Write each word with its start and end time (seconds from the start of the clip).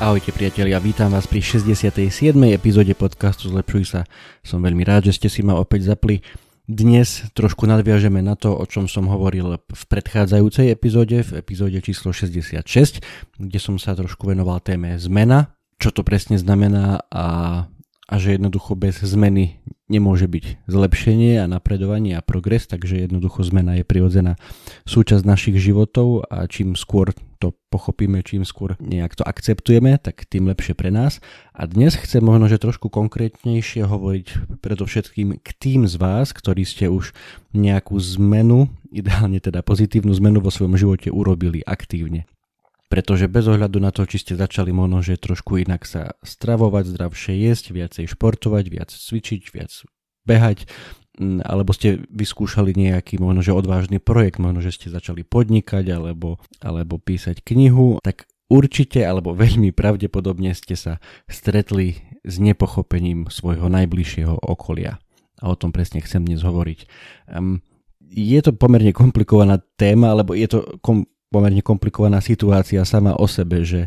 Ahojte 0.00 0.32
priatelia, 0.32 0.80
vítam 0.80 1.12
vás 1.12 1.28
pri 1.28 1.44
67. 1.44 2.08
epizóde 2.56 2.96
podcastu 2.96 3.52
Zlepšuj 3.52 3.84
sa. 3.84 4.08
Som 4.40 4.64
veľmi 4.64 4.80
rád, 4.80 5.12
že 5.12 5.20
ste 5.20 5.28
si 5.28 5.44
ma 5.44 5.60
opäť 5.60 5.92
zapli 5.92 6.24
dnes 6.64 7.28
trošku 7.36 7.68
nadviažeme 7.68 8.24
na 8.24 8.32
to, 8.32 8.48
o 8.56 8.64
čom 8.64 8.88
som 8.88 9.12
hovoril 9.12 9.60
v 9.60 9.82
predchádzajúcej 9.92 10.72
epizóde, 10.72 11.20
v 11.20 11.44
epizóde 11.44 11.84
číslo 11.84 12.16
66, 12.16 12.64
kde 13.36 13.58
som 13.60 13.76
sa 13.76 13.92
trošku 13.92 14.24
venoval 14.24 14.64
téme 14.64 14.96
zmena, 14.96 15.52
čo 15.76 15.92
to 15.92 16.00
presne 16.00 16.40
znamená 16.40 17.04
a, 17.12 17.68
a 18.10 18.18
že 18.18 18.34
jednoducho 18.34 18.74
bez 18.74 18.98
zmeny 19.06 19.62
nemôže 19.86 20.26
byť 20.26 20.66
zlepšenie 20.66 21.38
a 21.38 21.46
napredovanie 21.46 22.18
a 22.18 22.22
progres, 22.22 22.66
takže 22.66 23.06
jednoducho 23.06 23.46
zmena 23.46 23.78
je 23.78 23.84
prirodzená 23.86 24.34
súčasť 24.82 25.22
našich 25.22 25.62
životov 25.62 26.26
a 26.26 26.50
čím 26.50 26.74
skôr 26.74 27.14
to 27.38 27.54
pochopíme, 27.70 28.18
čím 28.26 28.42
skôr 28.42 28.74
nejak 28.82 29.14
to 29.14 29.22
akceptujeme, 29.22 29.98
tak 30.02 30.26
tým 30.26 30.50
lepšie 30.50 30.74
pre 30.74 30.90
nás. 30.90 31.22
A 31.54 31.70
dnes 31.70 31.94
chcem 31.94 32.22
možno, 32.22 32.50
že 32.50 32.62
trošku 32.62 32.90
konkrétnejšie 32.90 33.86
hovoriť 33.86 34.58
predovšetkým 34.58 35.38
k 35.38 35.48
tým 35.58 35.86
z 35.86 35.94
vás, 35.94 36.34
ktorí 36.34 36.66
ste 36.66 36.90
už 36.90 37.14
nejakú 37.54 37.94
zmenu, 38.18 38.70
ideálne 38.90 39.38
teda 39.38 39.62
pozitívnu 39.62 40.10
zmenu 40.18 40.42
vo 40.42 40.50
svojom 40.50 40.74
živote 40.74 41.14
urobili 41.14 41.62
aktívne 41.62 42.26
pretože 42.90 43.30
bez 43.30 43.46
ohľadu 43.46 43.78
na 43.78 43.94
to, 43.94 44.02
či 44.02 44.18
ste 44.18 44.34
začali 44.34 44.74
možno, 44.74 44.98
že 45.00 45.14
trošku 45.14 45.62
inak 45.62 45.86
sa 45.86 46.18
stravovať, 46.26 46.90
zdravšie 46.90 47.34
jesť, 47.38 47.70
viacej 47.70 48.04
športovať, 48.10 48.64
viac 48.66 48.90
cvičiť, 48.90 49.42
viac 49.54 49.70
behať, 50.26 50.66
alebo 51.46 51.70
ste 51.70 52.02
vyskúšali 52.10 52.74
nejaký 52.74 53.22
možno, 53.22 53.46
že 53.46 53.54
odvážny 53.54 54.02
projekt, 54.02 54.42
možno, 54.42 54.58
že 54.58 54.74
ste 54.74 54.90
začali 54.90 55.22
podnikať 55.22 55.86
alebo, 55.94 56.42
alebo 56.58 56.98
písať 56.98 57.46
knihu, 57.46 58.02
tak 58.02 58.26
určite 58.50 59.06
alebo 59.06 59.38
veľmi 59.38 59.70
pravdepodobne 59.70 60.50
ste 60.58 60.74
sa 60.74 60.98
stretli 61.30 62.02
s 62.26 62.42
nepochopením 62.42 63.30
svojho 63.30 63.70
najbližšieho 63.70 64.34
okolia. 64.42 64.98
A 65.40 65.48
o 65.48 65.56
tom 65.56 65.72
presne 65.72 66.02
chcem 66.04 66.26
dnes 66.26 66.42
hovoriť. 66.42 66.84
Um, 67.32 67.64
je 68.10 68.36
to 68.42 68.52
pomerne 68.52 68.90
komplikovaná 68.90 69.62
téma, 69.78 70.12
alebo 70.12 70.34
je 70.34 70.50
to 70.50 70.58
kom- 70.82 71.06
pomerne 71.30 71.62
komplikovaná 71.62 72.18
situácia 72.18 72.82
sama 72.82 73.14
o 73.14 73.24
sebe, 73.30 73.62
že 73.62 73.86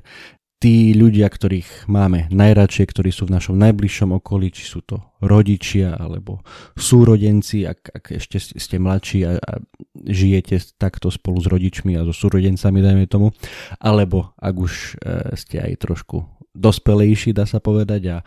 tí 0.63 0.95
ľudia, 0.95 1.27
ktorých 1.27 1.91
máme 1.91 2.31
najradšie, 2.31 2.87
ktorí 2.87 3.11
sú 3.11 3.27
v 3.27 3.35
našom 3.35 3.59
najbližšom 3.59 4.15
okolí, 4.15 4.47
či 4.47 4.63
sú 4.63 4.79
to 4.87 4.95
rodičia 5.19 5.99
alebo 5.99 6.39
súrodenci, 6.79 7.67
ak, 7.67 7.91
ak 7.91 8.03
ešte 8.15 8.39
ste 8.39 8.79
mladší 8.79 9.27
a, 9.27 9.43
a 9.43 9.53
žijete 10.07 10.63
takto 10.79 11.11
spolu 11.11 11.43
s 11.43 11.51
rodičmi 11.51 11.99
a 11.99 12.07
so 12.07 12.15
súrodencami, 12.15 12.79
dajme 12.79 13.11
tomu, 13.11 13.35
alebo 13.83 14.31
ak 14.39 14.55
už 14.55 14.73
e, 15.03 15.35
ste 15.35 15.59
aj 15.59 15.83
trošku 15.83 16.23
dospelejší, 16.55 17.35
dá 17.35 17.43
sa 17.43 17.59
povedať, 17.59 18.01
a, 18.07 18.17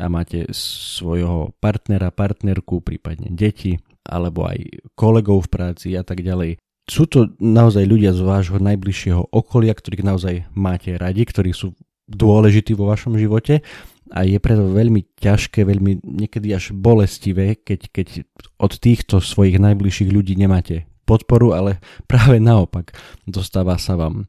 a 0.00 0.06
máte 0.08 0.48
svojho 0.56 1.52
partnera, 1.60 2.08
partnerku, 2.08 2.80
prípadne 2.80 3.28
deti, 3.36 3.76
alebo 4.08 4.48
aj 4.48 4.88
kolegov 4.96 5.44
v 5.44 5.52
práci 5.52 5.88
a 5.92 6.00
tak 6.00 6.24
ďalej 6.24 6.56
sú 6.92 7.08
to 7.08 7.32
naozaj 7.40 7.88
ľudia 7.88 8.12
z 8.12 8.20
vášho 8.20 8.60
najbližšieho 8.60 9.32
okolia, 9.32 9.72
ktorých 9.72 10.04
naozaj 10.04 10.34
máte 10.52 10.92
radi, 11.00 11.24
ktorí 11.24 11.56
sú 11.56 11.72
dôležití 12.04 12.76
vo 12.76 12.92
vašom 12.92 13.16
živote 13.16 13.64
a 14.12 14.28
je 14.28 14.36
preto 14.36 14.68
veľmi 14.68 15.16
ťažké, 15.16 15.64
veľmi 15.64 16.04
niekedy 16.04 16.52
až 16.52 16.76
bolestivé, 16.76 17.56
keď, 17.56 17.80
keď 17.88 18.28
od 18.60 18.72
týchto 18.76 19.24
svojich 19.24 19.56
najbližších 19.56 20.12
ľudí 20.12 20.36
nemáte 20.36 20.84
podporu, 21.04 21.54
ale 21.56 21.82
práve 22.10 22.38
naopak 22.38 22.94
dostáva 23.26 23.76
sa 23.76 23.98
vám 23.98 24.26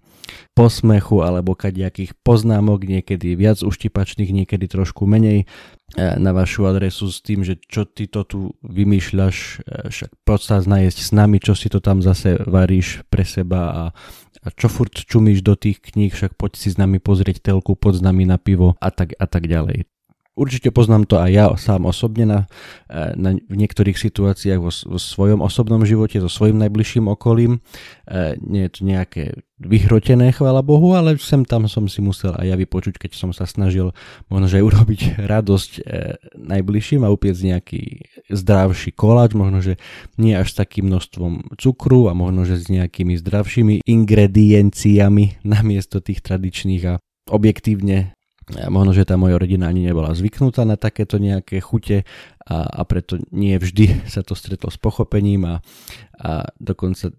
posmechu 0.55 1.19
alebo 1.25 1.57
kadejakých 1.57 2.15
poznámok, 2.23 2.85
niekedy 2.87 3.35
viac 3.35 3.59
uštipačných, 3.59 4.31
niekedy 4.31 4.71
trošku 4.71 5.03
menej 5.03 5.43
e, 5.43 5.45
na 5.99 6.31
vašu 6.31 6.63
adresu 6.69 7.11
s 7.11 7.19
tým, 7.19 7.43
že 7.43 7.59
čo 7.59 7.83
ty 7.83 8.07
to 8.07 8.23
tu 8.23 8.39
vymýšľaš, 8.63 9.35
e, 9.35 9.91
však 9.91 10.11
poď 10.23 10.63
najesť 10.63 10.99
s 11.03 11.11
nami, 11.11 11.37
čo 11.43 11.53
si 11.57 11.67
to 11.67 11.83
tam 11.83 11.99
zase 11.99 12.39
varíš 12.47 13.03
pre 13.11 13.27
seba 13.27 13.61
a, 13.67 13.83
a 14.41 14.47
čo 14.55 14.71
furt 14.71 14.95
čumíš 14.95 15.43
do 15.43 15.59
tých 15.59 15.83
kníh, 15.83 16.13
však 16.13 16.39
poď 16.39 16.51
si 16.55 16.71
s 16.71 16.79
nami 16.79 17.03
pozrieť 17.03 17.43
telku, 17.43 17.75
poď 17.75 17.99
s 17.99 18.03
nami 18.05 18.23
na 18.23 18.39
pivo 18.39 18.79
a 18.79 18.89
tak, 18.93 19.17
a 19.19 19.25
tak 19.27 19.49
ďalej. 19.49 19.92
Určite 20.33 20.73
poznám 20.73 21.05
to 21.05 21.21
aj 21.21 21.29
ja 21.29 21.45
sám 21.53 21.85
osobne 21.85 22.25
na, 22.25 22.39
e, 22.89 23.13
na, 23.13 23.37
v 23.37 23.53
niektorých 23.53 23.93
situáciách 23.93 24.57
vo, 24.57 24.73
vo 24.73 24.97
svojom 24.97 25.45
osobnom 25.45 25.85
živote, 25.85 26.17
so 26.17 26.25
svojim 26.25 26.57
najbližším 26.57 27.05
okolím. 27.05 27.61
E, 28.09 28.41
nie 28.41 28.65
je 28.65 28.71
to 28.73 28.81
nejaké 28.81 29.23
vyhrotené, 29.61 30.33
chvála 30.33 30.65
Bohu, 30.65 30.97
ale 30.97 31.21
sem 31.21 31.45
tam 31.45 31.69
som 31.69 31.85
si 31.85 32.01
musel 32.01 32.33
aj 32.33 32.49
ja 32.49 32.57
vypočuť, 32.57 32.97
keď 32.97 33.11
som 33.13 33.29
sa 33.29 33.45
snažil 33.45 33.93
možno 34.25 34.49
aj 34.49 34.65
urobiť 34.73 35.01
radosť 35.21 35.71
e, 35.77 35.81
najbližším 36.33 37.05
a 37.05 37.13
upiec 37.13 37.37
nejaký 37.37 38.01
zdravší 38.33 38.89
koláč, 38.97 39.37
možno 39.37 39.61
že 39.61 39.77
nie 40.17 40.33
až 40.33 40.49
s 40.49 40.57
takým 40.57 40.89
množstvom 40.89 41.61
cukru 41.61 42.09
a 42.09 42.17
možno 42.17 42.41
že 42.49 42.57
s 42.57 42.73
nejakými 42.73 43.21
zdravšími 43.21 43.85
ingredienciami 43.85 45.45
namiesto 45.45 46.01
tých 46.01 46.25
tradičných 46.25 46.83
a 46.89 46.97
objektívne 47.29 48.17
možno, 48.69 48.91
že 48.91 49.07
tá 49.07 49.15
moja 49.15 49.39
rodina 49.39 49.69
ani 49.69 49.87
nebola 49.87 50.11
zvyknutá 50.11 50.67
na 50.67 50.75
takéto 50.75 51.17
nejaké 51.17 51.63
chute 51.63 52.03
a, 52.43 52.57
a 52.67 52.81
preto 52.83 53.19
nie 53.31 53.55
vždy 53.55 54.07
sa 54.11 54.21
to 54.25 54.35
stretlo 54.35 54.67
s 54.71 54.77
pochopením 54.77 55.47
a, 55.47 55.55
a 56.19 56.47
dokonca 56.59 57.11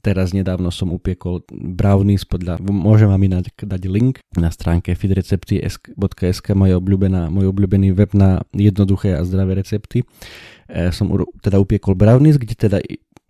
teraz 0.00 0.32
nedávno 0.32 0.72
som 0.72 0.88
upiekol 0.96 1.44
brownies 1.52 2.24
podľa, 2.24 2.56
môžem 2.64 3.08
vám 3.08 3.20
ináč 3.20 3.52
dať 3.52 3.82
link 3.84 4.24
na 4.36 4.48
stránke 4.48 4.96
fitrecepty.sk 4.96 6.46
moja 6.56 6.80
obľúbená, 6.80 7.28
môj 7.28 7.52
obľúbený 7.52 7.92
web 7.92 8.16
na 8.16 8.40
jednoduché 8.56 9.12
a 9.16 9.24
zdravé 9.28 9.60
recepty. 9.60 10.08
E, 10.68 10.88
som 10.88 11.12
teda 11.44 11.60
upiekol 11.60 11.92
brownies, 11.92 12.40
kde 12.40 12.54
teda 12.56 12.78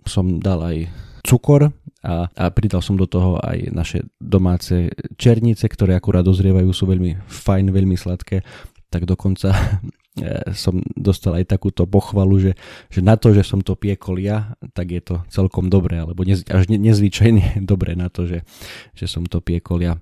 som 0.07 0.39
dal 0.39 0.63
aj 0.63 0.87
cukor 1.27 1.75
a, 1.99 2.31
a 2.31 2.45
pridal 2.55 2.79
som 2.79 2.95
do 2.95 3.11
toho 3.11 3.43
aj 3.43 3.75
naše 3.75 3.99
domáce 4.23 4.95
černice, 5.19 5.67
ktoré 5.67 5.99
akurát 5.99 6.23
dozrievajú, 6.23 6.71
sú 6.71 6.87
veľmi 6.87 7.27
fajn, 7.27 7.75
veľmi 7.75 7.97
sladké, 7.99 8.47
tak 8.87 9.03
dokonca 9.05 9.51
e, 10.23 10.55
som 10.55 10.79
dostal 10.95 11.35
aj 11.43 11.51
takúto 11.51 11.91
pochvalu, 11.91 12.51
že, 12.51 12.53
že 12.89 13.01
na 13.03 13.19
to, 13.19 13.35
že 13.35 13.43
som 13.43 13.59
to 13.59 13.75
piekol 13.75 14.15
ja, 14.23 14.55
tak 14.73 14.95
je 14.95 15.03
to 15.03 15.15
celkom 15.29 15.67
dobré, 15.67 15.99
alebo 15.99 16.23
nez, 16.23 16.47
až 16.47 16.71
ne, 16.71 16.79
nezvyčajne 16.79 17.61
dobré 17.71 17.99
na 17.99 18.07
to, 18.09 18.31
že, 18.31 18.47
že 18.95 19.07
som 19.11 19.27
to 19.27 19.43
piekol 19.43 19.83
ja 19.83 19.99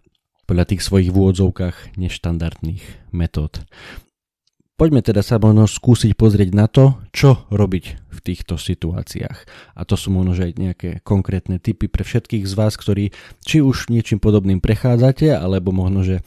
podľa 0.46 0.70
tých 0.70 0.82
svojich 0.86 1.10
vôdzovkách 1.10 1.98
neštandardných 1.98 3.10
metód. 3.10 3.66
Poďme 4.76 5.00
teda 5.00 5.24
sa 5.24 5.40
možno 5.40 5.64
skúsiť 5.64 6.12
pozrieť 6.20 6.52
na 6.52 6.68
to, 6.68 7.00
čo 7.08 7.48
robiť 7.48 7.84
v 8.12 8.18
týchto 8.20 8.60
situáciách. 8.60 9.38
A 9.72 9.88
to 9.88 9.96
sú 9.96 10.12
možno 10.12 10.36
aj 10.36 10.52
nejaké 10.52 10.90
konkrétne 11.00 11.56
typy 11.56 11.88
pre 11.88 12.04
všetkých 12.04 12.44
z 12.44 12.52
vás, 12.52 12.76
ktorí 12.76 13.08
či 13.40 13.64
už 13.64 13.88
niečím 13.88 14.20
podobným 14.20 14.60
prechádzate, 14.60 15.32
alebo 15.32 15.72
možno, 15.72 16.04
že 16.04 16.20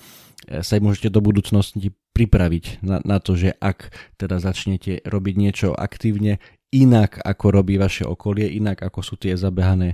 e, 0.50 0.66
sa 0.66 0.82
môžete 0.82 1.14
do 1.14 1.22
budúcnosti 1.22 1.94
pripraviť 2.18 2.82
na, 2.82 2.98
na 3.06 3.22
to, 3.22 3.38
že 3.38 3.54
ak 3.54 3.94
teda 4.18 4.42
začnete 4.42 5.06
robiť 5.06 5.36
niečo 5.38 5.78
aktívne 5.78 6.42
inak, 6.74 7.22
ako 7.22 7.54
robí 7.54 7.78
vaše 7.78 8.02
okolie, 8.02 8.50
inak 8.50 8.82
ako 8.82 9.06
sú 9.06 9.14
tie 9.22 9.38
zabehané 9.38 9.94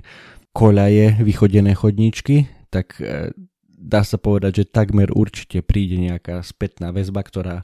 koľaje, 0.56 1.20
vychodené 1.20 1.76
chodníčky, 1.76 2.48
tak 2.72 2.96
e, 3.04 3.36
dá 3.76 4.00
sa 4.02 4.16
povedať, 4.16 4.64
že 4.64 4.72
takmer 4.72 5.12
určite 5.12 5.60
príde 5.60 6.00
nejaká 6.00 6.40
spätná 6.40 6.90
väzba, 6.90 7.20
ktorá 7.20 7.56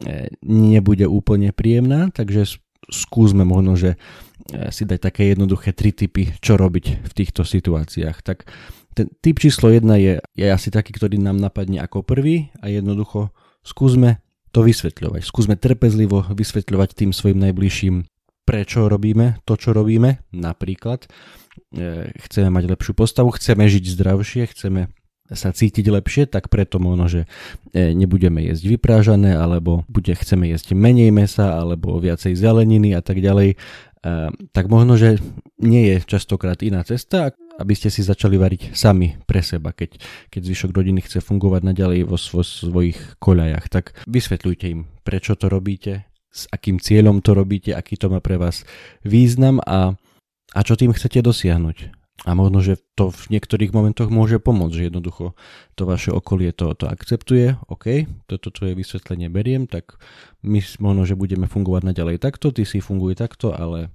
e, 0.00 0.32
nebude 0.42 1.04
úplne 1.04 1.52
príjemná, 1.52 2.08
takže 2.08 2.58
skúsme 2.88 3.44
možno, 3.44 3.76
že 3.76 3.94
e, 3.94 4.72
si 4.72 4.88
dať 4.88 4.98
také 5.12 5.22
jednoduché 5.36 5.76
tri 5.76 5.92
typy, 5.92 6.32
čo 6.40 6.56
robiť 6.56 7.04
v 7.04 7.12
týchto 7.12 7.44
situáciách. 7.44 8.16
Tak 8.24 8.48
ten 8.96 9.12
typ 9.20 9.38
číslo 9.38 9.68
jedna 9.68 10.00
je, 10.00 10.18
je 10.34 10.46
asi 10.48 10.72
taký, 10.72 10.96
ktorý 10.96 11.20
nám 11.20 11.36
napadne 11.36 11.84
ako 11.84 12.02
prvý 12.02 12.48
a 12.64 12.72
jednoducho 12.72 13.30
skúsme 13.60 14.24
to 14.52 14.64
vysvetľovať. 14.64 15.24
Skúsme 15.24 15.56
trpezlivo 15.56 16.28
vysvetľovať 16.32 16.90
tým 16.92 17.10
svojim 17.16 17.40
najbližším, 17.40 18.04
prečo 18.44 18.88
robíme 18.88 19.40
to, 19.48 19.56
čo 19.56 19.72
robíme. 19.72 20.20
Napríklad 20.32 21.08
e, 21.72 22.12
chceme 22.28 22.48
mať 22.52 22.64
lepšiu 22.72 22.92
postavu, 22.92 23.32
chceme 23.32 23.64
žiť 23.64 23.84
zdravšie, 23.96 24.42
chceme 24.52 24.92
sa 25.30 25.54
cítiť 25.54 25.86
lepšie, 25.88 26.26
tak 26.26 26.50
preto 26.50 26.82
možno, 26.82 27.06
že 27.06 27.20
e, 27.72 27.94
nebudeme 27.94 28.42
jesť 28.42 28.76
vyprážané, 28.76 29.38
alebo 29.38 29.86
bude, 29.86 30.12
chceme 30.12 30.50
jesť 30.50 30.74
menej 30.74 31.14
mesa, 31.14 31.56
alebo 31.56 31.96
viacej 32.02 32.34
zeleniny 32.34 32.92
a 32.96 33.02
tak 33.04 33.22
ďalej. 33.22 33.56
Uh, 34.02 34.34
tak 34.50 34.66
možno, 34.66 34.98
že 34.98 35.22
nie 35.62 35.86
je 35.94 36.02
častokrát 36.02 36.58
iná 36.66 36.82
cesta, 36.82 37.30
aby 37.62 37.70
ste 37.78 37.86
si 37.86 38.02
začali 38.02 38.34
variť 38.34 38.74
sami 38.74 39.14
pre 39.30 39.46
seba, 39.46 39.70
keď, 39.70 39.94
keď 40.26 40.42
zvyšok 40.42 40.74
rodiny 40.74 41.06
chce 41.06 41.22
fungovať 41.22 41.62
naďalej 41.62 42.10
vo, 42.10 42.18
vo 42.18 42.42
svojich 42.42 42.98
koľajach. 43.22 43.70
Tak 43.70 43.94
vysvetľujte 44.10 44.66
im, 44.74 44.90
prečo 45.06 45.38
to 45.38 45.46
robíte, 45.46 46.10
s 46.34 46.50
akým 46.50 46.82
cieľom 46.82 47.22
to 47.22 47.30
robíte, 47.30 47.70
aký 47.70 47.94
to 47.94 48.10
má 48.10 48.18
pre 48.18 48.42
vás 48.42 48.66
význam 49.06 49.62
a, 49.62 49.94
a 50.50 50.60
čo 50.66 50.74
tým 50.74 50.90
chcete 50.90 51.22
dosiahnuť. 51.22 52.01
A 52.22 52.38
možno, 52.38 52.62
že 52.62 52.78
to 52.94 53.10
v 53.10 53.34
niektorých 53.34 53.74
momentoch 53.74 54.06
môže 54.06 54.38
pomôcť, 54.38 54.74
že 54.78 54.86
jednoducho 54.86 55.34
to 55.74 55.82
vaše 55.82 56.14
okolie 56.14 56.54
to, 56.54 56.70
to 56.78 56.86
akceptuje, 56.86 57.58
OK, 57.66 58.06
toto 58.30 58.54
tvoje 58.54 58.78
vysvetlenie 58.78 59.26
beriem, 59.26 59.66
tak 59.66 59.98
my 60.46 60.62
možno, 60.78 61.02
že 61.02 61.18
budeme 61.18 61.50
fungovať 61.50 61.82
naďalej 61.82 62.22
takto, 62.22 62.54
ty 62.54 62.62
si 62.62 62.78
funguj 62.78 63.18
takto, 63.18 63.50
ale 63.50 63.90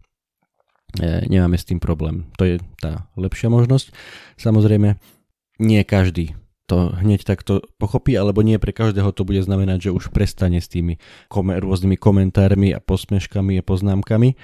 e, 1.00 1.24
nemáme 1.32 1.56
s 1.56 1.72
tým 1.72 1.80
problém. 1.80 2.28
To 2.36 2.44
je 2.44 2.60
tá 2.84 3.08
lepšia 3.16 3.48
možnosť. 3.48 3.96
Samozrejme, 4.36 5.00
nie 5.64 5.82
každý 5.88 6.36
to 6.68 6.92
hneď 7.00 7.24
takto 7.24 7.64
pochopí, 7.80 8.12
alebo 8.20 8.44
nie 8.44 8.60
pre 8.60 8.76
každého 8.76 9.16
to 9.16 9.24
bude 9.24 9.40
znamenať, 9.40 9.88
že 9.88 9.96
už 9.96 10.12
prestane 10.12 10.60
s 10.60 10.68
tými 10.68 11.00
kom- 11.32 11.56
rôznymi 11.56 11.96
komentármi 11.96 12.76
a 12.76 12.84
posmeškami 12.84 13.56
a 13.56 13.64
poznámkami. 13.64 14.36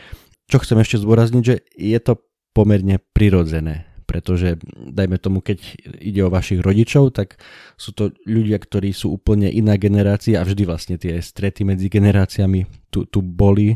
Čo 0.48 0.64
chcem 0.64 0.80
ešte 0.80 1.04
zdôrazniť, 1.04 1.44
že 1.44 1.56
je 1.76 2.00
to 2.00 2.24
pomerne 2.54 3.02
prirodzené. 3.12 3.90
Pretože 4.04 4.62
dajme 4.70 5.18
tomu, 5.18 5.42
keď 5.42 5.58
ide 5.98 6.22
o 6.22 6.30
vašich 6.30 6.62
rodičov, 6.62 7.18
tak 7.18 7.42
sú 7.80 7.98
to 7.98 8.14
ľudia, 8.30 8.62
ktorí 8.62 8.94
sú 8.94 9.10
úplne 9.16 9.50
iná 9.50 9.74
generácia 9.80 10.38
a 10.38 10.46
vždy 10.46 10.64
vlastne 10.70 10.96
tie 11.02 11.18
strety 11.18 11.66
medzi 11.66 11.90
generáciami 11.90 12.90
tu, 12.94 13.10
tu 13.10 13.26
boli 13.26 13.74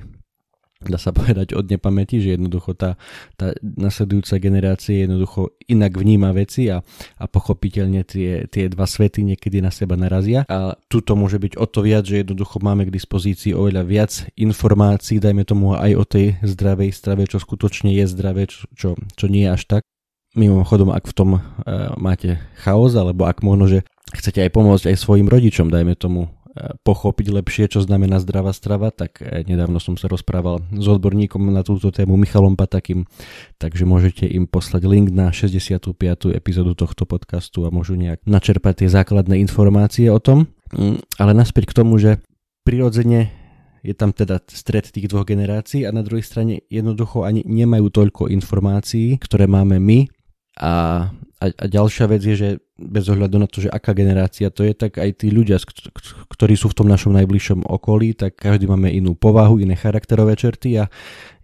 dá 0.83 0.97
sa 1.01 1.09
povedať 1.09 1.57
od 1.57 1.65
nepamäti, 1.65 2.21
že 2.21 2.37
jednoducho 2.37 2.77
tá, 2.77 3.01
tá 3.33 3.57
nasledujúca 3.61 4.37
generácia 4.37 5.05
jednoducho 5.05 5.57
inak 5.65 5.97
vníma 5.97 6.29
veci 6.37 6.69
a, 6.69 6.85
a 7.17 7.25
pochopiteľne 7.25 8.05
tie, 8.05 8.45
tie 8.45 8.69
dva 8.69 8.85
svety 8.85 9.25
niekedy 9.25 9.61
na 9.63 9.73
seba 9.73 9.97
narazia. 9.97 10.45
A 10.45 10.77
tu 10.85 11.01
to 11.01 11.17
môže 11.17 11.41
byť 11.41 11.57
o 11.57 11.65
to 11.65 11.81
viac, 11.81 12.05
že 12.05 12.21
jednoducho 12.21 12.61
máme 12.61 12.85
k 12.85 12.93
dispozícii 12.93 13.57
oveľa 13.57 13.83
viac 13.87 14.11
informácií, 14.37 15.17
dajme 15.17 15.43
tomu 15.47 15.73
aj 15.73 15.91
o 15.97 16.03
tej 16.05 16.37
zdravej 16.45 16.91
strave, 16.93 17.25
čo 17.25 17.41
skutočne 17.41 17.89
je 17.93 18.05
zdravé, 18.05 18.45
čo, 18.45 18.69
čo, 18.77 18.89
čo 19.17 19.25
nie 19.25 19.49
je 19.49 19.53
až 19.53 19.63
tak. 19.65 19.81
Mimochodom, 20.37 20.93
ak 20.93 21.09
v 21.09 21.15
tom 21.17 21.29
uh, 21.33 21.41
máte 21.97 22.37
chaos, 22.61 22.93
alebo 22.93 23.25
ak 23.25 23.41
možno, 23.41 23.65
že 23.65 23.79
chcete 24.13 24.45
aj 24.45 24.53
pomôcť 24.53 24.93
aj 24.93 24.97
svojim 25.01 25.25
rodičom, 25.25 25.73
dajme 25.73 25.97
tomu, 25.97 26.29
pochopiť 26.81 27.27
lepšie, 27.31 27.65
čo 27.71 27.83
znamená 27.83 28.21
zdravá 28.21 28.51
strava, 28.53 28.89
tak 28.93 29.21
uh, 29.21 29.43
nedávno 29.43 29.77
som 29.77 29.95
sa 29.95 30.09
rozprával 30.09 30.63
s 30.73 30.85
odborníkom 30.85 31.41
na 31.51 31.61
túto 31.61 31.89
tému 31.89 32.15
Michalom 32.15 32.57
Patakým, 32.57 33.05
takže 33.61 33.83
môžete 33.87 34.25
im 34.27 34.45
poslať 34.49 34.83
link 34.85 35.13
na 35.13 35.29
65. 35.33 35.93
epizódu 36.33 36.73
tohto 36.73 37.05
podcastu 37.05 37.65
a 37.65 37.73
môžu 37.73 37.95
nejak 37.95 38.23
načerpať 38.25 38.85
tie 38.85 38.89
základné 38.89 39.39
informácie 39.41 40.09
o 40.11 40.19
tom. 40.19 40.49
Mm, 40.75 40.99
ale 41.21 41.31
naspäť 41.31 41.71
k 41.71 41.77
tomu, 41.83 41.95
že 41.97 42.19
prirodzene 42.67 43.31
je 43.87 43.95
tam 43.95 44.11
teda 44.11 44.43
stred 44.51 44.89
tých 44.91 45.07
dvoch 45.07 45.23
generácií 45.23 45.87
a 45.87 45.95
na 45.95 46.03
druhej 46.03 46.25
strane 46.25 46.65
jednoducho 46.67 47.23
ani 47.23 47.45
nemajú 47.47 47.87
toľko 47.87 48.27
informácií, 48.27 49.15
ktoré 49.21 49.47
máme 49.47 49.79
my 49.79 50.11
a, 50.57 51.07
a, 51.13 51.45
a 51.53 51.65
ďalšia 51.69 52.05
vec 52.09 52.21
je, 52.25 52.35
že 52.35 52.49
bez 52.77 53.05
ohľadu 53.09 53.37
na 53.37 53.45
to, 53.49 53.61
že 53.61 53.69
aká 53.69 53.93
generácia 53.93 54.49
to 54.49 54.65
je, 54.65 54.73
tak 54.73 54.97
aj 54.97 55.21
tí 55.21 55.29
ľudia, 55.29 55.61
ktorí 56.33 56.53
sú 56.57 56.73
v 56.73 56.77
tom 56.77 56.87
našom 56.89 57.13
najbližšom 57.13 57.65
okolí, 57.65 58.17
tak 58.17 58.37
každý 58.37 58.65
máme 58.69 58.89
inú 58.89 59.13
povahu, 59.13 59.61
iné 59.61 59.77
charakterové 59.77 60.37
črty 60.37 60.81
a 60.81 60.89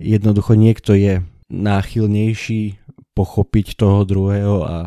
jednoducho 0.01 0.57
niekto 0.57 0.97
je 0.97 1.21
náchylnejší 1.53 2.81
pochopiť 3.13 3.77
toho 3.77 4.01
druhého 4.05 4.55
a, 4.65 4.77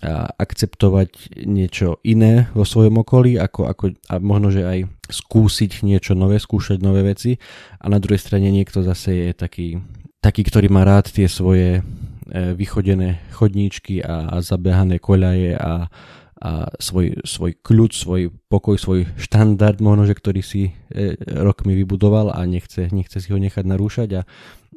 a 0.00 0.12
akceptovať 0.40 1.44
niečo 1.44 2.00
iné 2.00 2.48
vo 2.56 2.64
svojom 2.64 3.04
okolí 3.04 3.36
ako, 3.36 3.68
ako, 3.68 3.84
a 4.08 4.16
možno, 4.16 4.48
že 4.48 4.64
aj 4.64 4.78
skúsiť 5.12 5.84
niečo 5.84 6.16
nové, 6.16 6.40
skúšať 6.40 6.80
nové 6.80 7.04
veci. 7.04 7.36
A 7.76 7.92
na 7.92 8.00
druhej 8.00 8.20
strane 8.20 8.48
niekto 8.48 8.80
zase 8.80 9.28
je 9.28 9.30
taký, 9.36 9.68
taký 10.24 10.48
ktorý 10.48 10.72
má 10.72 10.88
rád 10.88 11.12
tie 11.12 11.28
svoje 11.28 11.84
vychodené 12.30 13.20
chodníčky 13.34 14.00
a, 14.00 14.30
a 14.30 14.36
zabehané 14.40 15.02
koľaje 15.02 15.58
a, 15.58 15.90
a 16.40 16.50
svoj, 16.80 17.20
svoj 17.26 17.52
kľud, 17.60 17.92
svoj 17.92 18.22
pokoj, 18.48 18.80
svoj 18.80 19.00
štandard 19.20 19.76
možno, 19.84 20.08
že 20.08 20.16
ktorý 20.16 20.40
si 20.40 20.72
e, 20.72 21.18
rokmi 21.20 21.76
vybudoval 21.76 22.32
a 22.32 22.40
nechce, 22.48 22.88
nechce 22.88 23.20
si 23.20 23.28
ho 23.28 23.38
nechať 23.38 23.64
narúšať 23.66 24.08
a 24.16 24.20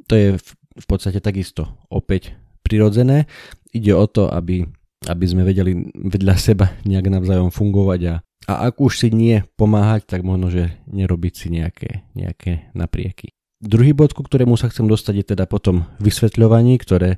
to 0.10 0.14
je 0.20 0.28
v, 0.36 0.48
v 0.76 0.86
podstate 0.86 1.24
takisto 1.24 1.80
opäť 1.88 2.36
prirodzené. 2.66 3.32
Ide 3.72 3.96
o 3.96 4.06
to, 4.12 4.28
aby, 4.28 4.68
aby 5.08 5.26
sme 5.26 5.48
vedeli 5.48 5.88
vedľa 5.94 6.36
seba 6.36 6.76
nejak 6.84 7.08
navzájom 7.08 7.50
fungovať 7.54 8.02
a, 8.12 8.16
a 8.52 8.54
ak 8.68 8.84
už 8.84 9.00
si 9.00 9.10
nie 9.16 9.40
pomáhať, 9.56 10.04
tak 10.10 10.28
možno, 10.28 10.52
že 10.52 10.84
nerobiť 10.92 11.34
si 11.34 11.48
nejaké, 11.48 12.04
nejaké 12.12 12.74
naprieky. 12.76 13.32
Druhý 13.64 13.96
bod, 13.96 14.12
ku 14.12 14.28
ktorému 14.28 14.60
sa 14.60 14.68
chcem 14.68 14.92
dostať, 14.92 15.14
je 15.24 15.26
teda 15.36 15.48
potom 15.48 15.88
vysvetľovaní, 16.04 16.76
ktoré 16.84 17.16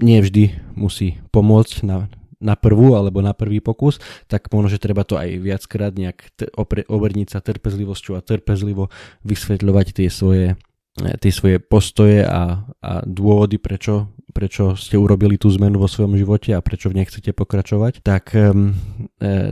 nie 0.00 0.16
vždy 0.24 0.72
musí 0.72 1.20
pomôcť 1.28 1.84
na, 1.84 2.08
na 2.40 2.56
prvú 2.56 2.96
alebo 2.96 3.20
na 3.20 3.36
prvý 3.36 3.60
pokus, 3.60 4.00
tak 4.24 4.48
možno, 4.48 4.72
že 4.72 4.80
treba 4.80 5.04
to 5.04 5.20
aj 5.20 5.36
viackrát 5.36 5.92
nejak 5.92 6.18
t- 6.32 6.48
obrniť 6.88 7.36
sa 7.36 7.44
trpezlivosťou 7.44 8.16
a 8.16 8.24
trpezlivo 8.24 8.88
vysvetľovať 9.28 9.86
tie 9.92 10.08
svoje, 10.08 10.56
tie 10.96 11.32
svoje 11.32 11.60
postoje 11.60 12.24
a, 12.24 12.64
a 12.80 12.92
dôvody, 13.04 13.60
prečo, 13.60 14.16
prečo 14.32 14.80
ste 14.80 14.96
urobili 14.96 15.36
tú 15.36 15.52
zmenu 15.60 15.76
vo 15.76 15.92
svojom 15.92 16.16
živote 16.16 16.56
a 16.56 16.64
prečo 16.64 16.88
v 16.88 17.04
nej 17.04 17.06
chcete 17.06 17.36
pokračovať. 17.36 18.00
Tak 18.00 18.32
um, 18.32 18.72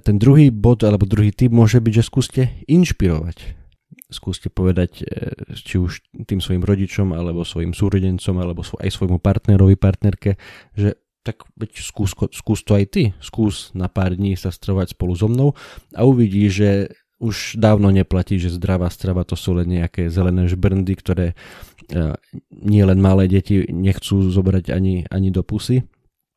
ten 0.01 0.17
druhý 0.17 0.49
bod 0.49 0.81
alebo 0.89 1.05
druhý 1.05 1.37
typ 1.37 1.53
môže 1.53 1.85
byť, 1.85 1.93
že 1.93 2.09
skúste 2.09 2.43
inšpirovať 2.65 3.68
skúste 4.09 4.49
povedať 4.49 5.05
e, 5.05 5.05
či 5.53 5.77
už 5.77 6.01
tým 6.25 6.41
svojim 6.41 6.65
rodičom 6.65 7.13
alebo 7.13 7.45
svojim 7.45 7.77
súrodencom 7.77 8.37
alebo 8.41 8.65
aj 8.65 8.89
svojmu 8.89 9.21
partnerovi, 9.21 9.77
partnerke, 9.77 10.41
že 10.73 10.97
tak 11.23 11.45
veď 11.61 11.85
skús, 11.85 12.17
skús 12.17 12.61
to 12.65 12.73
aj 12.73 12.85
ty, 12.89 13.03
skús 13.21 13.77
na 13.77 13.93
pár 13.93 14.17
dní 14.17 14.33
sa 14.33 14.49
stravovať 14.49 14.97
spolu 14.97 15.13
so 15.13 15.29
mnou 15.29 15.53
a 15.93 16.09
uvidí, 16.09 16.49
že 16.49 16.89
už 17.19 17.59
dávno 17.59 17.91
neplatí, 17.91 18.39
že 18.39 18.55
zdravá 18.55 18.89
strava 18.89 19.27
to 19.27 19.35
sú 19.35 19.59
len 19.59 19.69
nejaké 19.69 20.07
zelené 20.09 20.47
žbrndy, 20.47 20.95
ktoré 20.97 21.27
e, 21.35 22.15
nie 22.49 22.83
len 22.87 23.03
malé 23.03 23.27
deti 23.27 23.67
nechcú 23.69 24.25
zobrať 24.31 24.71
ani, 24.71 25.05
ani 25.11 25.29
do 25.35 25.43
pusy, 25.43 25.83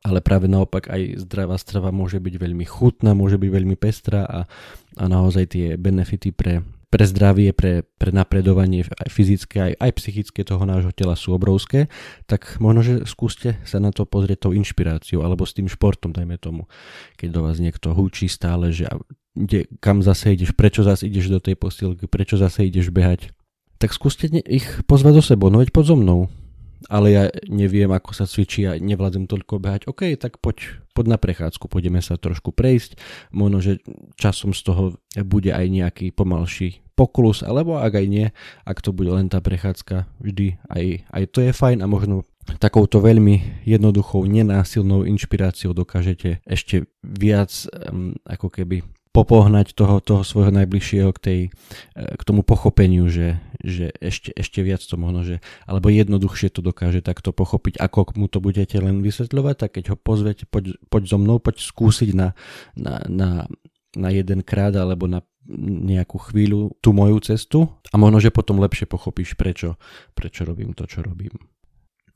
ale 0.02 0.18
práve 0.18 0.50
naopak 0.50 0.90
aj 0.90 1.22
zdravá 1.22 1.54
strava 1.56 1.94
môže 1.94 2.18
byť 2.18 2.34
veľmi 2.34 2.66
chutná, 2.66 3.14
môže 3.14 3.38
byť 3.38 3.50
veľmi 3.54 3.76
pestrá 3.78 4.26
a, 4.26 4.40
a 4.98 5.04
naozaj 5.06 5.54
tie 5.54 5.66
benefity 5.78 6.34
pre, 6.34 6.66
pre 6.92 7.08
zdravie, 7.08 7.56
pre, 7.56 7.88
pre 7.96 8.12
napredovanie 8.12 8.84
aj 8.84 9.08
fyzické, 9.08 9.72
aj, 9.72 9.72
aj 9.80 9.90
psychické 9.96 10.44
toho 10.44 10.60
nášho 10.68 10.92
tela 10.92 11.16
sú 11.16 11.32
obrovské, 11.32 11.88
tak 12.28 12.60
možno, 12.60 12.84
že 12.84 12.94
skúste 13.08 13.56
sa 13.64 13.80
na 13.80 13.96
to 13.96 14.04
pozrieť 14.04 14.44
tou 14.44 14.52
inšpiráciou 14.52 15.24
alebo 15.24 15.48
s 15.48 15.56
tým 15.56 15.72
športom, 15.72 16.12
dajme 16.12 16.36
tomu. 16.36 16.68
Keď 17.16 17.28
do 17.32 17.40
vás 17.48 17.56
niekto 17.64 17.96
húči 17.96 18.28
stále, 18.28 18.76
že 18.76 18.92
kde, 19.32 19.64
kam 19.80 20.04
zase 20.04 20.36
ideš, 20.36 20.52
prečo 20.52 20.84
zase 20.84 21.08
ideš 21.08 21.32
do 21.32 21.40
tej 21.40 21.56
posilky, 21.56 22.04
prečo 22.04 22.36
zase 22.36 22.68
ideš 22.68 22.92
behať, 22.92 23.32
tak 23.80 23.96
skúste 23.96 24.28
ich 24.44 24.84
pozvať 24.84 25.12
do 25.16 25.22
sebou, 25.24 25.48
no 25.48 25.64
veď 25.64 25.72
pod 25.72 25.88
so 25.88 25.96
mnou 25.96 26.28
ale 26.88 27.08
ja 27.12 27.24
neviem, 27.46 27.90
ako 27.90 28.16
sa 28.16 28.24
cvičí 28.24 28.66
a 28.66 28.78
nevládzem 28.78 29.28
toľko 29.28 29.60
behať. 29.60 29.82
OK, 29.86 30.16
tak 30.18 30.40
poď, 30.40 30.82
poď 30.96 31.06
na 31.14 31.18
prechádzku, 31.18 31.68
pôjdeme 31.68 32.00
sa 32.00 32.16
trošku 32.16 32.50
prejsť, 32.50 32.98
možno, 33.30 33.60
že 33.60 33.82
časom 34.18 34.56
z 34.56 34.60
toho 34.66 34.84
bude 35.22 35.52
aj 35.52 35.66
nejaký 35.68 36.10
pomalší 36.10 36.82
poklus, 36.92 37.40
alebo 37.40 37.80
ak 37.80 37.98
aj 37.98 38.06
nie, 38.06 38.26
ak 38.68 38.78
to 38.84 38.92
bude 38.92 39.08
len 39.08 39.32
tá 39.32 39.40
prechádzka, 39.40 40.06
vždy 40.20 40.60
aj, 40.68 40.84
aj 41.08 41.22
to 41.32 41.38
je 41.40 41.52
fajn 41.52 41.80
a 41.80 41.88
možno 41.88 42.28
takouto 42.58 42.98
veľmi 42.98 43.64
jednoduchou, 43.64 44.26
nenásilnou 44.26 45.06
inšpiráciou 45.06 45.72
dokážete 45.72 46.42
ešte 46.42 46.90
viac 47.00 47.50
ako 48.26 48.48
keby 48.50 48.82
popohnať 49.12 49.76
toho, 49.76 50.00
toho 50.00 50.24
svojho 50.24 50.48
najbližšieho 50.56 51.12
k, 51.12 51.18
tej, 51.20 51.40
e, 51.92 52.02
k 52.16 52.22
tomu 52.24 52.40
pochopeniu, 52.40 53.12
že, 53.12 53.36
že 53.60 53.92
ešte, 54.00 54.32
ešte 54.32 54.64
viac 54.64 54.80
to 54.80 54.96
možno, 54.96 55.20
že, 55.22 55.36
alebo 55.68 55.92
jednoduchšie 55.92 56.48
to 56.48 56.64
dokáže 56.64 57.04
takto 57.04 57.30
pochopiť, 57.36 57.76
ako 57.76 58.16
mu 58.16 58.26
to 58.26 58.40
budete 58.40 58.74
len 58.80 59.04
vysvetľovať, 59.04 59.54
tak 59.60 59.70
keď 59.76 59.84
ho 59.92 59.96
pozvete, 60.00 60.48
poď, 60.48 60.80
poď 60.88 61.02
so 61.12 61.18
mnou, 61.20 61.36
poď 61.36 61.60
skúsiť 61.60 62.10
na, 62.16 62.32
na, 62.72 63.04
na, 63.04 63.30
na 63.92 64.08
jeden 64.08 64.40
krát 64.40 64.72
alebo 64.72 65.04
na 65.04 65.20
nejakú 65.52 66.16
chvíľu 66.32 66.72
tú 66.80 66.96
moju 66.96 67.20
cestu 67.20 67.68
a 67.92 68.00
možno, 68.00 68.22
že 68.22 68.32
potom 68.32 68.62
lepšie 68.62 68.88
pochopíš, 68.88 69.36
prečo, 69.36 69.76
prečo 70.16 70.48
robím 70.48 70.72
to, 70.72 70.88
čo 70.88 71.04
robím. 71.04 71.34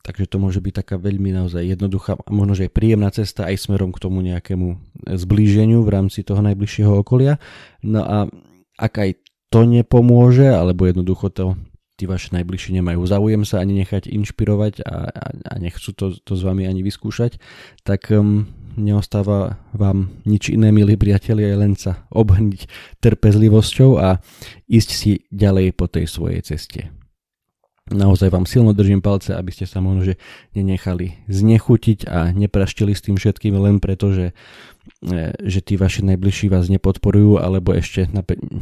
Takže 0.06 0.30
to 0.30 0.38
môže 0.38 0.62
byť 0.62 0.86
taká 0.86 1.02
veľmi 1.02 1.34
naozaj 1.34 1.66
jednoduchá 1.66 2.14
možno, 2.30 2.54
že 2.54 2.70
aj 2.70 2.76
príjemná 2.78 3.10
cesta 3.10 3.50
aj 3.50 3.58
smerom 3.58 3.90
k 3.90 3.98
tomu 3.98 4.22
nejakému 4.22 4.78
zblíženiu 5.02 5.82
v 5.82 5.90
rámci 5.90 6.22
toho 6.22 6.38
najbližšieho 6.46 7.02
okolia. 7.02 7.42
No 7.82 8.06
a 8.06 8.30
ak 8.78 9.02
aj 9.02 9.10
to 9.50 9.66
nepomôže, 9.66 10.46
alebo 10.46 10.86
jednoducho 10.86 11.34
to 11.34 11.58
tí 11.96 12.04
vaši 12.04 12.36
najbližší 12.36 12.76
nemajú 12.76 13.02
záujem 13.08 13.42
sa 13.48 13.64
ani 13.64 13.82
nechať 13.82 14.12
inšpirovať 14.12 14.84
a, 14.84 15.10
a, 15.10 15.24
a 15.32 15.54
nechcú 15.56 15.96
to, 15.96 16.12
to 16.12 16.32
s 16.36 16.42
vami 16.44 16.68
ani 16.68 16.84
vyskúšať, 16.84 17.40
tak 17.82 18.12
um, 18.12 18.44
neostáva 18.76 19.56
vám 19.72 20.12
nič 20.28 20.52
iné, 20.52 20.70
milí 20.70 20.94
priatelia, 21.00 21.56
len 21.56 21.74
sa 21.74 22.04
obhniť 22.12 22.68
trpezlivosťou 23.00 23.90
a 23.96 24.20
ísť 24.68 24.90
si 24.92 25.12
ďalej 25.32 25.72
po 25.72 25.88
tej 25.88 26.06
svojej 26.06 26.44
ceste. 26.44 26.92
Naozaj 27.86 28.34
vám 28.34 28.50
silno 28.50 28.74
držím 28.74 28.98
palce, 28.98 29.30
aby 29.30 29.54
ste 29.54 29.62
sa 29.62 29.78
možno 29.78 30.02
že 30.02 30.14
nenechali 30.58 31.22
znechutiť 31.30 32.10
a 32.10 32.34
nepraštili 32.34 32.90
s 32.90 33.06
tým 33.06 33.14
všetkým 33.14 33.54
len 33.54 33.78
preto, 33.78 34.10
že, 34.10 34.26
e, 35.06 35.30
že 35.38 35.62
tí 35.62 35.78
vaši 35.78 36.02
najbližší 36.02 36.50
vás 36.50 36.66
nepodporujú, 36.66 37.38
alebo 37.38 37.70
ešte, 37.70 38.10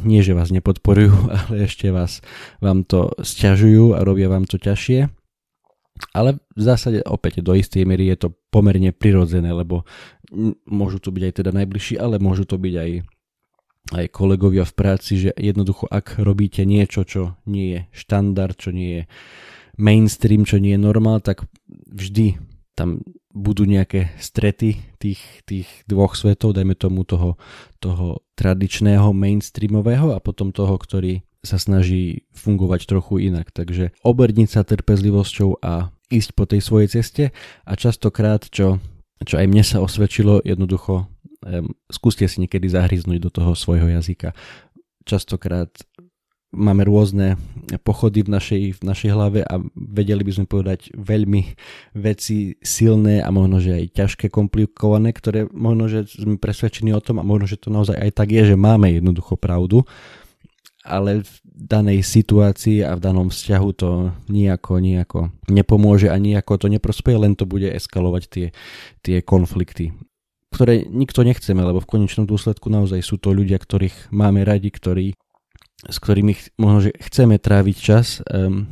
nie 0.05 0.21
že 0.21 0.37
vás 0.37 0.53
nepodporujú, 0.53 1.17
ale 1.41 1.65
ešte 1.65 1.89
vás, 1.89 2.21
vám 2.61 2.85
to 2.85 3.17
sťažujú 3.17 3.97
a 3.97 4.05
robia 4.05 4.29
vám 4.29 4.45
to 4.45 4.61
ťažšie. 4.61 5.09
Ale 6.13 6.43
v 6.53 6.63
zásade 6.63 7.01
opäť 7.07 7.41
do 7.41 7.57
istej 7.57 7.89
miery 7.89 8.13
je 8.13 8.29
to 8.29 8.29
pomerne 8.53 8.93
prirodzené, 8.93 9.57
lebo 9.57 9.89
môžu 10.69 11.01
to 11.01 11.15
byť 11.15 11.23
aj 11.23 11.35
teda 11.41 11.51
najbližší, 11.55 11.97
ale 11.97 12.21
môžu 12.21 12.45
to 12.45 12.61
byť 12.61 12.75
aj 12.77 12.91
aj 13.93 14.09
kolegovia 14.09 14.65
v 14.65 14.77
práci, 14.77 15.29
že 15.29 15.31
jednoducho 15.37 15.85
ak 15.91 16.17
robíte 16.25 16.65
niečo, 16.65 17.05
čo 17.05 17.37
nie 17.45 17.77
je 17.77 17.81
štandard, 17.93 18.57
čo 18.57 18.73
nie 18.73 18.91
je 18.91 19.03
mainstream, 19.77 20.49
čo 20.49 20.57
nie 20.57 20.79
je 20.79 20.81
normál, 20.81 21.21
tak 21.21 21.45
vždy 21.69 22.41
tam 22.73 23.05
budú 23.35 23.67
nejaké 23.67 24.15
strety 24.17 24.79
tých, 25.03 25.21
tých 25.45 25.67
dvoch 25.91 26.15
svetov, 26.15 26.55
dajme 26.55 26.79
tomu 26.79 27.03
toho, 27.03 27.35
toho 27.83 28.23
tradičného 28.39 29.11
mainstreamového 29.11 30.15
a 30.15 30.23
potom 30.23 30.55
toho, 30.55 30.79
ktorý 30.79 31.27
sa 31.45 31.61
snaží 31.61 32.25
fungovať 32.33 32.89
trochu 32.89 33.29
inak. 33.29 33.51
Takže 33.51 33.93
oberniť 34.01 34.49
sa 34.49 34.63
trpezlivosťou 34.65 35.61
a 35.61 35.93
ísť 36.09 36.31
po 36.33 36.45
tej 36.47 36.61
svojej 36.63 36.89
ceste 36.89 37.25
a 37.67 37.73
častokrát, 37.75 38.47
čo, 38.49 38.79
čo 39.27 39.35
aj 39.37 39.47
mne 39.51 39.67
sa 39.67 39.83
osvedčilo, 39.83 40.41
jednoducho 40.47 41.11
skúste 41.93 42.25
si 42.27 42.41
niekedy 42.41 42.67
zahryznúť 42.69 43.19
do 43.21 43.31
toho 43.31 43.53
svojho 43.53 43.89
jazyka. 43.89 44.33
Častokrát 45.05 45.69
máme 46.55 46.87
rôzne 46.87 47.35
pochody 47.83 48.23
v 48.23 48.31
našej, 48.31 48.63
v 48.79 48.83
našej 48.87 49.11
hlave 49.11 49.41
a 49.43 49.59
vedeli 49.75 50.23
by 50.23 50.33
sme 50.33 50.47
povedať 50.47 50.95
veľmi 50.95 51.43
veci 51.99 52.55
silné 52.63 53.21
a 53.21 53.29
možno, 53.35 53.59
že 53.59 53.75
aj 53.75 53.85
ťažké, 53.93 54.27
komplikované, 54.31 55.11
ktoré 55.11 55.51
možno, 55.51 55.91
že 55.91 56.07
sme 56.07 56.39
presvedčení 56.39 56.95
o 56.95 57.03
tom 57.03 57.19
a 57.19 57.27
možno, 57.27 57.51
že 57.51 57.59
to 57.59 57.75
naozaj 57.75 57.99
aj 57.99 58.11
tak 58.15 58.31
je, 58.31 58.55
že 58.55 58.57
máme 58.57 58.87
jednoducho 58.95 59.35
pravdu, 59.35 59.83
ale 60.87 61.27
v 61.27 61.35
danej 61.45 62.07
situácii 62.07 62.87
a 62.87 62.95
v 62.95 63.03
danom 63.03 63.29
vzťahu 63.35 63.69
to 63.75 63.91
nejako, 64.31 64.79
nejako 64.79 65.21
nepomôže 65.51 66.07
a 66.07 66.17
nejako 66.17 66.61
to 66.61 66.67
neprospeje, 66.71 67.19
len 67.19 67.35
to 67.35 67.49
bude 67.49 67.67
eskalovať 67.67 68.23
tie, 68.31 68.47
tie 69.03 69.19
konflikty 69.25 69.91
ktoré 70.55 70.87
nikto 70.87 71.27
nechceme, 71.27 71.59
lebo 71.59 71.83
v 71.83 71.91
konečnom 71.99 72.31
dôsledku 72.31 72.71
naozaj 72.71 73.03
sú 73.03 73.19
to 73.19 73.35
ľudia, 73.35 73.59
ktorých 73.59 74.15
máme 74.15 74.47
radi, 74.47 74.71
ktorí, 74.71 75.19
s 75.91 75.99
ktorými 75.99 76.55
možno, 76.63 76.87
že 76.87 76.91
chceme 77.03 77.43
tráviť 77.43 77.77
čas. 77.77 78.23
Um, 78.31 78.71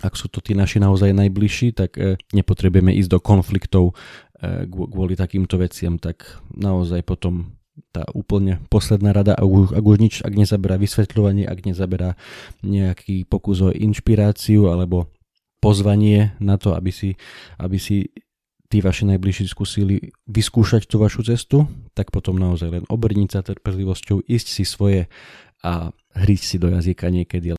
ak 0.00 0.16
sú 0.16 0.32
to 0.32 0.40
tí 0.40 0.56
naši 0.56 0.80
naozaj 0.80 1.12
najbližší, 1.12 1.76
tak 1.76 2.00
uh, 2.00 2.16
nepotrebujeme 2.32 2.96
ísť 2.96 3.10
do 3.12 3.20
konfliktov 3.20 3.84
uh, 3.92 4.64
kvôli 4.64 5.12
takýmto 5.12 5.60
veciam, 5.60 6.00
tak 6.00 6.24
naozaj 6.56 7.04
potom 7.04 7.60
tá 7.92 8.04
úplne 8.12 8.60
posledná 8.68 9.12
rada, 9.12 9.36
ak 9.36 9.48
už, 9.48 9.66
ak 9.72 9.84
už 9.84 9.96
nič, 10.00 10.14
ak 10.24 10.32
nezaberá 10.36 10.76
vysvetľovanie, 10.76 11.44
ak 11.48 11.64
nezaberá 11.64 12.16
nejaký 12.64 13.24
pokus 13.24 13.60
o 13.64 13.70
inšpiráciu 13.72 14.68
alebo 14.68 15.08
pozvanie 15.60 16.36
na 16.40 16.56
to, 16.56 16.72
aby 16.72 16.92
si, 16.92 17.16
aby 17.60 17.76
si 17.76 18.08
tí 18.70 18.78
vaši 18.78 19.10
najbližší 19.10 19.50
skúsili 19.50 20.14
vyskúšať 20.30 20.86
tú 20.86 21.02
vašu 21.02 21.26
cestu, 21.26 21.66
tak 21.92 22.14
potom 22.14 22.38
naozaj 22.38 22.70
len 22.70 22.84
obrniť 22.86 23.28
sa 23.34 23.40
trpezlivosťou, 23.42 24.22
ísť 24.30 24.46
si 24.46 24.62
svoje 24.62 25.10
a 25.60 25.90
hriť 26.14 26.40
si 26.40 26.56
do 26.56 26.70
jazyka 26.70 27.10
niekedy. 27.10 27.58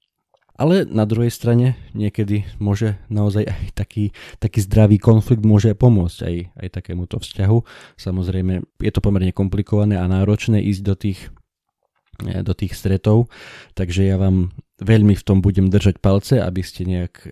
Ale 0.56 0.86
na 0.86 1.10
druhej 1.10 1.34
strane 1.34 1.74
niekedy 1.98 2.46
môže 2.62 3.02
naozaj 3.10 3.50
aj 3.50 3.74
taký, 3.74 4.14
taký 4.38 4.62
zdravý 4.62 5.02
konflikt 5.02 5.42
môže 5.42 5.74
pomôcť 5.74 6.20
aj, 6.22 6.36
aj 6.54 6.68
takémuto 6.70 7.18
vzťahu. 7.18 7.58
Samozrejme 7.98 8.62
je 8.78 8.92
to 8.94 9.02
pomerne 9.02 9.34
komplikované 9.34 9.98
a 9.98 10.06
náročné 10.06 10.62
ísť 10.62 10.82
do 10.86 10.94
tých 10.94 11.20
do 12.22 12.54
tých 12.54 12.78
stretov, 12.78 13.28
takže 13.74 14.06
ja 14.08 14.16
vám 14.22 14.54
veľmi 14.82 15.14
v 15.14 15.24
tom 15.24 15.40
budem 15.46 15.70
držať 15.70 16.02
palce, 16.02 16.42
aby 16.42 16.62
ste 16.66 16.90
nejak 16.90 17.14
e, 17.22 17.30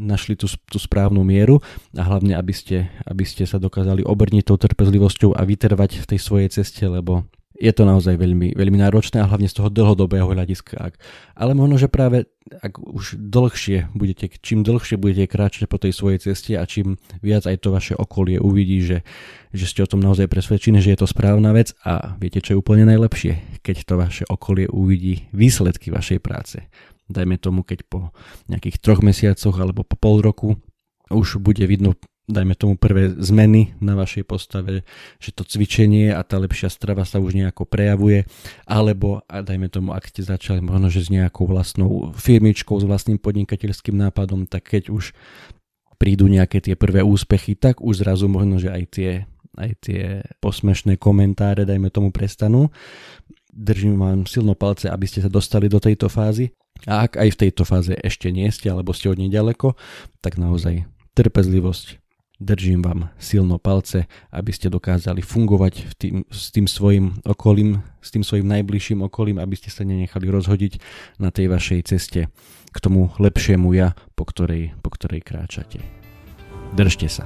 našli 0.00 0.32
tú, 0.32 0.48
tú 0.48 0.80
správnu 0.80 1.20
mieru 1.22 1.60
a 1.92 2.02
hlavne, 2.08 2.32
aby 2.32 2.56
ste, 2.56 2.88
aby 3.04 3.22
ste 3.28 3.44
sa 3.44 3.60
dokázali 3.60 4.00
obrniť 4.00 4.48
tou 4.48 4.56
trpezlivosťou 4.56 5.36
a 5.36 5.44
vytrvať 5.44 6.02
v 6.02 6.08
tej 6.08 6.20
svojej 6.20 6.48
ceste, 6.48 6.88
lebo 6.88 7.28
je 7.56 7.72
to 7.72 7.82
naozaj 7.88 8.20
veľmi, 8.20 8.52
veľmi 8.52 8.78
náročné 8.78 9.20
a 9.20 9.28
hlavne 9.28 9.48
z 9.48 9.56
toho 9.56 9.68
dlhodobého 9.72 10.28
hľadiska. 10.28 10.92
Ale 11.36 11.52
možno, 11.56 11.80
že 11.80 11.88
práve 11.88 12.28
ak 12.46 12.78
už 12.78 13.18
dlhšie 13.18 13.90
budete, 13.96 14.30
čím 14.38 14.62
dlhšie 14.62 15.00
budete 15.00 15.26
kráčať 15.26 15.66
po 15.66 15.82
tej 15.82 15.90
svojej 15.90 16.18
ceste 16.22 16.54
a 16.54 16.62
čím 16.62 16.94
viac 17.18 17.42
aj 17.48 17.58
to 17.58 17.74
vaše 17.74 17.94
okolie 17.98 18.38
uvidí, 18.38 18.86
že, 18.86 19.02
že 19.50 19.66
ste 19.66 19.82
o 19.82 19.90
tom 19.90 19.98
naozaj 19.98 20.30
presvedčení, 20.30 20.78
že 20.78 20.94
je 20.94 21.00
to 21.02 21.10
správna 21.10 21.50
vec 21.50 21.74
a 21.82 22.14
viete, 22.22 22.38
čo 22.38 22.54
je 22.54 22.60
úplne 22.62 22.86
najlepšie, 22.86 23.62
keď 23.66 23.76
to 23.82 23.94
vaše 23.98 24.24
okolie 24.30 24.70
uvidí 24.70 25.26
výsledky 25.34 25.90
vašej 25.90 26.22
práce. 26.22 26.62
Dajme 27.06 27.38
tomu, 27.38 27.66
keď 27.66 27.86
po 27.86 28.10
nejakých 28.50 28.78
troch 28.82 29.02
mesiacoch 29.02 29.56
alebo 29.58 29.82
po 29.82 29.94
pol 29.98 30.22
roku 30.22 30.58
už 31.10 31.38
bude 31.38 31.62
vidno 31.66 31.94
dajme 32.26 32.58
tomu 32.58 32.74
prvé 32.74 33.14
zmeny 33.22 33.78
na 33.78 33.94
vašej 33.94 34.26
postave, 34.26 34.82
že 35.22 35.30
to 35.30 35.46
cvičenie 35.46 36.10
a 36.10 36.26
tá 36.26 36.42
lepšia 36.42 36.66
strava 36.66 37.06
sa 37.06 37.22
už 37.22 37.38
nejako 37.38 37.62
prejavuje, 37.66 38.26
alebo 38.66 39.22
a 39.30 39.46
dajme 39.46 39.70
tomu, 39.70 39.94
ak 39.94 40.10
ste 40.10 40.26
začali 40.26 40.58
možno, 40.58 40.90
že 40.90 41.06
s 41.06 41.10
nejakou 41.10 41.46
vlastnou 41.46 42.10
firmičkou, 42.18 42.74
s 42.82 42.84
vlastným 42.84 43.22
podnikateľským 43.22 43.94
nápadom, 43.94 44.50
tak 44.50 44.74
keď 44.74 44.90
už 44.90 45.14
prídu 45.96 46.26
nejaké 46.26 46.58
tie 46.58 46.74
prvé 46.74 47.00
úspechy, 47.00 47.54
tak 47.54 47.78
už 47.80 48.02
zrazu 48.04 48.26
možno, 48.26 48.58
že 48.58 48.74
aj 48.74 48.84
tie, 48.90 49.10
aj 49.56 49.70
tie 49.80 50.02
posmešné 50.42 50.98
komentáre, 50.98 51.62
dajme 51.64 51.88
tomu, 51.94 52.10
prestanú. 52.12 52.68
Držím 53.56 53.96
vám 53.96 54.28
silno 54.28 54.52
palce, 54.52 54.92
aby 54.92 55.08
ste 55.08 55.24
sa 55.24 55.32
dostali 55.32 55.70
do 55.72 55.80
tejto 55.80 56.12
fázy. 56.12 56.52
A 56.84 57.08
ak 57.08 57.16
aj 57.16 57.28
v 57.32 57.40
tejto 57.48 57.64
fáze 57.64 57.96
ešte 58.04 58.28
nie 58.28 58.52
ste, 58.52 58.68
alebo 58.68 58.92
ste 58.92 59.08
od 59.08 59.16
nej 59.16 59.32
ďaleko, 59.32 59.72
tak 60.20 60.36
naozaj 60.36 60.84
trpezlivosť, 61.16 61.96
Držím 62.36 62.84
vám 62.84 63.08
silno 63.16 63.56
palce, 63.56 64.04
aby 64.28 64.52
ste 64.52 64.68
dokázali 64.68 65.24
fungovať 65.24 65.74
v 65.88 65.92
tým, 65.96 66.16
s 66.28 66.52
tým 66.52 66.68
svojim 66.68 67.16
okolím, 67.24 67.80
s 68.04 68.12
tým 68.12 68.20
svojim 68.20 68.44
najbližším 68.44 69.00
okolím, 69.08 69.40
aby 69.40 69.56
ste 69.56 69.72
sa 69.72 69.88
nenechali 69.88 70.28
rozhodiť 70.28 70.76
na 71.16 71.32
tej 71.32 71.48
vašej 71.48 71.80
ceste 71.88 72.28
k 72.68 72.76
tomu 72.76 73.08
lepšiemu 73.16 73.72
ja, 73.72 73.96
po 74.12 74.28
ktorej, 74.28 74.76
po 74.84 74.92
ktorej 74.92 75.24
kráčate. 75.24 75.80
Držte 76.76 77.08
sa. 77.08 77.24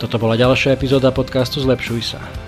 Toto 0.00 0.16
bola 0.16 0.32
ďalšia 0.40 0.72
epizóda 0.72 1.12
podcastu 1.12 1.60
Zlepšuj 1.60 2.16
sa. 2.16 2.47